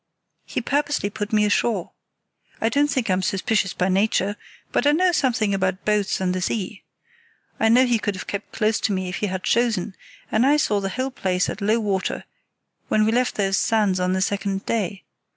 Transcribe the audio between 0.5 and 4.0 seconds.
purposely put me ashore. I don't think I'm suspicious by